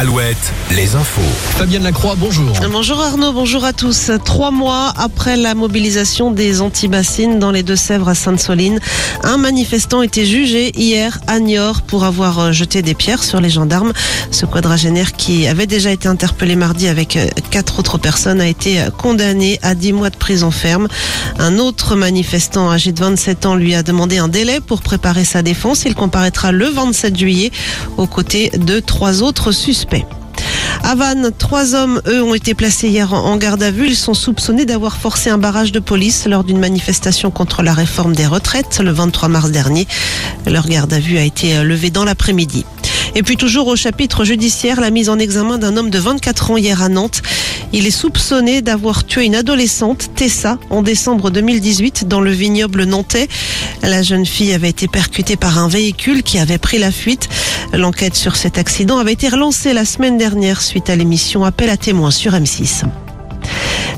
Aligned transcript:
Alouette, 0.00 0.52
les 0.76 0.94
infos. 0.94 1.20
Fabienne 1.56 1.82
Lacroix, 1.82 2.14
bonjour. 2.16 2.52
Bonjour 2.70 3.00
Arnaud, 3.00 3.32
bonjour 3.32 3.64
à 3.64 3.72
tous. 3.72 4.12
Trois 4.24 4.52
mois 4.52 4.92
après 4.96 5.36
la 5.36 5.56
mobilisation 5.56 6.30
des 6.30 6.60
antibassines 6.60 7.40
dans 7.40 7.50
les 7.50 7.64
Deux-Sèvres 7.64 8.08
à 8.08 8.14
Sainte-Soline, 8.14 8.78
un 9.24 9.38
manifestant 9.38 10.02
était 10.02 10.24
jugé 10.24 10.70
hier 10.78 11.18
à 11.26 11.40
Niort 11.40 11.82
pour 11.82 12.04
avoir 12.04 12.38
euh, 12.38 12.52
jeté 12.52 12.80
des 12.80 12.94
pierres 12.94 13.24
sur 13.24 13.40
les 13.40 13.50
gendarmes. 13.50 13.92
Ce 14.30 14.46
quadragénaire 14.46 15.14
qui 15.14 15.48
avait 15.48 15.66
déjà 15.66 15.90
été 15.90 16.06
interpellé 16.06 16.54
mardi 16.54 16.86
avec 16.86 17.16
euh, 17.16 17.26
quatre 17.50 17.80
autres 17.80 17.98
personnes 17.98 18.40
a 18.40 18.46
été 18.46 18.80
euh, 18.80 18.90
condamné 18.90 19.58
à 19.62 19.74
dix 19.74 19.92
mois 19.92 20.10
de 20.10 20.16
prison 20.16 20.52
ferme. 20.52 20.86
Un 21.40 21.58
autre 21.58 21.96
manifestant 21.96 22.70
âgé 22.70 22.92
de 22.92 23.00
27 23.00 23.46
ans 23.46 23.56
lui 23.56 23.74
a 23.74 23.82
demandé 23.82 24.18
un 24.18 24.28
délai 24.28 24.60
pour 24.60 24.80
préparer 24.80 25.24
sa 25.24 25.42
défense. 25.42 25.86
Il 25.86 25.96
comparaîtra 25.96 26.52
le 26.52 26.66
27 26.66 27.18
juillet 27.18 27.50
aux 27.96 28.06
côtés 28.06 28.50
de 28.50 28.78
trois 28.78 29.24
autres 29.24 29.50
suspects. 29.50 29.87
À 30.84 30.94
Vannes, 30.94 31.30
trois 31.36 31.74
hommes, 31.74 32.00
eux, 32.06 32.22
ont 32.22 32.34
été 32.34 32.54
placés 32.54 32.88
hier 32.88 33.12
en 33.12 33.36
garde 33.36 33.62
à 33.62 33.70
vue. 33.70 33.88
Ils 33.88 33.96
sont 33.96 34.14
soupçonnés 34.14 34.64
d'avoir 34.64 34.96
forcé 34.96 35.28
un 35.28 35.36
barrage 35.36 35.70
de 35.70 35.80
police 35.80 36.26
lors 36.26 36.44
d'une 36.44 36.58
manifestation 36.58 37.30
contre 37.30 37.62
la 37.62 37.74
réforme 37.74 38.14
des 38.14 38.26
retraites 38.26 38.80
le 38.82 38.90
23 38.90 39.28
mars 39.28 39.50
dernier. 39.50 39.86
Leur 40.46 40.66
garde 40.66 40.92
à 40.94 40.98
vue 40.98 41.18
a 41.18 41.24
été 41.24 41.62
levée 41.62 41.90
dans 41.90 42.04
l'après-midi. 42.04 42.64
Et 43.14 43.22
puis 43.22 43.36
toujours 43.36 43.66
au 43.66 43.76
chapitre 43.76 44.24
judiciaire, 44.24 44.80
la 44.80 44.90
mise 44.90 45.08
en 45.08 45.18
examen 45.18 45.58
d'un 45.58 45.76
homme 45.76 45.90
de 45.90 45.98
24 45.98 46.52
ans 46.52 46.56
hier 46.56 46.82
à 46.82 46.88
Nantes. 46.88 47.22
Il 47.72 47.86
est 47.86 47.90
soupçonné 47.90 48.62
d'avoir 48.62 49.04
tué 49.04 49.24
une 49.24 49.34
adolescente, 49.34 50.10
Tessa, 50.14 50.58
en 50.70 50.82
décembre 50.82 51.30
2018 51.30 52.08
dans 52.08 52.20
le 52.20 52.30
vignoble 52.30 52.84
nantais. 52.84 53.28
La 53.82 54.02
jeune 54.02 54.26
fille 54.26 54.52
avait 54.52 54.68
été 54.68 54.88
percutée 54.88 55.36
par 55.36 55.58
un 55.58 55.68
véhicule 55.68 56.22
qui 56.22 56.38
avait 56.38 56.58
pris 56.58 56.78
la 56.78 56.90
fuite. 56.90 57.28
L'enquête 57.72 58.14
sur 58.14 58.36
cet 58.36 58.58
accident 58.58 58.98
avait 58.98 59.12
été 59.12 59.28
relancée 59.28 59.72
la 59.72 59.84
semaine 59.84 60.18
dernière 60.18 60.60
suite 60.62 60.90
à 60.90 60.96
l'émission 60.96 61.44
Appel 61.44 61.70
à 61.70 61.76
témoins 61.76 62.10
sur 62.10 62.32
M6. 62.32 62.84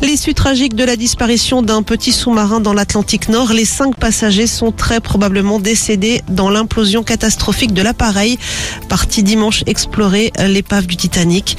L'issue 0.02 0.32
tragique 0.32 0.74
de 0.74 0.84
la 0.84 0.96
disparition 0.96 1.60
d'un 1.60 1.82
petit 1.82 2.12
sous-marin 2.12 2.60
dans 2.60 2.72
l'Atlantique 2.72 3.28
Nord, 3.28 3.52
les 3.52 3.66
cinq 3.66 3.96
passagers 3.96 4.46
sont 4.46 4.72
très 4.72 4.98
probablement 4.98 5.58
décédés 5.58 6.22
dans 6.28 6.48
l'implosion 6.48 7.02
catastrophique 7.02 7.74
de 7.74 7.82
l'appareil. 7.82 8.38
Parti 8.88 9.22
dimanche 9.22 9.62
explorer 9.66 10.32
l'épave 10.48 10.86
du 10.86 10.97
Titanic. 10.97 11.58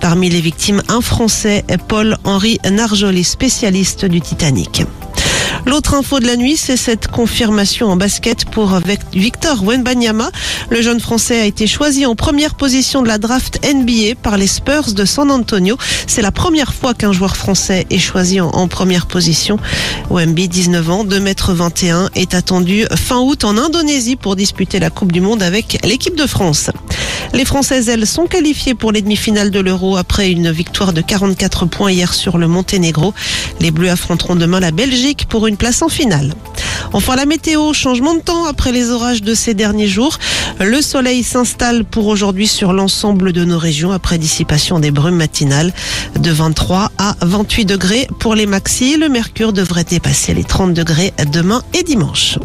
Parmi 0.00 0.30
les 0.30 0.40
victimes, 0.40 0.82
un 0.88 1.00
Français, 1.00 1.64
Paul-Henri 1.88 2.60
Narjoli, 2.70 3.24
spécialiste 3.24 4.04
du 4.04 4.20
Titanic. 4.20 4.84
L'autre 5.66 5.94
info 5.94 6.20
de 6.20 6.26
la 6.26 6.36
nuit, 6.36 6.56
c'est 6.56 6.76
cette 6.76 7.08
confirmation 7.08 7.88
en 7.88 7.96
basket 7.96 8.44
pour 8.46 8.78
Victor 9.12 9.62
Wenbanyama. 9.62 10.30
Le 10.70 10.82
jeune 10.82 11.00
français 11.00 11.40
a 11.40 11.44
été 11.44 11.66
choisi 11.66 12.06
en 12.06 12.14
première 12.14 12.54
position 12.54 13.02
de 13.02 13.08
la 13.08 13.18
draft 13.18 13.60
NBA 13.64 14.16
par 14.22 14.36
les 14.36 14.46
Spurs 14.46 14.92
de 14.94 15.04
San 15.04 15.30
Antonio. 15.30 15.76
C'est 16.06 16.22
la 16.22 16.32
première 16.32 16.72
fois 16.72 16.94
qu'un 16.94 17.12
joueur 17.12 17.36
français 17.36 17.86
est 17.90 17.98
choisi 17.98 18.40
en, 18.40 18.68
première 18.68 19.06
position. 19.06 19.58
Wemby, 20.10 20.48
19 20.48 20.90
ans, 20.90 21.04
2m21, 21.04 22.08
est 22.14 22.34
attendu 22.34 22.86
fin 22.96 23.18
août 23.18 23.44
en 23.44 23.56
Indonésie 23.56 24.16
pour 24.16 24.36
disputer 24.36 24.80
la 24.80 24.90
Coupe 24.90 25.12
du 25.12 25.20
Monde 25.20 25.42
avec 25.42 25.78
l'équipe 25.84 26.16
de 26.16 26.26
France. 26.26 26.70
Les 27.32 27.44
Françaises, 27.44 27.88
elles, 27.88 28.06
sont 28.06 28.26
qualifiées 28.26 28.74
pour 28.74 28.92
les 28.92 29.02
demi-finales 29.02 29.50
de 29.50 29.60
l'Euro 29.60 29.96
après 29.96 30.30
une 30.30 30.50
victoire 30.50 30.92
de 30.92 31.00
44 31.00 31.66
points 31.66 31.92
hier 31.92 32.12
sur 32.12 32.38
le 32.38 32.48
Monténégro. 32.48 33.14
Les 33.60 33.70
Bleus 33.70 33.90
affronteront 33.90 34.36
demain 34.36 34.60
la 34.60 34.72
Belgique 34.72 35.26
pour 35.28 35.46
une 35.46 35.56
place 35.56 35.82
en 35.82 35.88
finale. 35.88 36.34
Enfin, 36.92 37.14
la 37.14 37.26
météo, 37.26 37.72
changement 37.72 38.14
de 38.14 38.20
temps 38.20 38.46
après 38.46 38.72
les 38.72 38.90
orages 38.90 39.22
de 39.22 39.34
ces 39.34 39.54
derniers 39.54 39.86
jours. 39.86 40.18
Le 40.58 40.82
soleil 40.82 41.22
s'installe 41.22 41.84
pour 41.84 42.08
aujourd'hui 42.08 42.48
sur 42.48 42.72
l'ensemble 42.72 43.32
de 43.32 43.44
nos 43.44 43.58
régions 43.58 43.92
après 43.92 44.18
dissipation 44.18 44.80
des 44.80 44.90
brumes 44.90 45.16
matinales 45.16 45.72
de 46.18 46.30
23 46.30 46.90
à 46.98 47.16
28 47.20 47.64
degrés 47.64 48.08
pour 48.18 48.34
les 48.34 48.46
maxis. 48.46 48.96
Le 48.96 49.08
mercure 49.08 49.52
devrait 49.52 49.84
dépasser 49.84 50.34
les 50.34 50.44
30 50.44 50.74
degrés 50.74 51.12
demain 51.32 51.62
et 51.74 51.84
dimanche. 51.84 52.38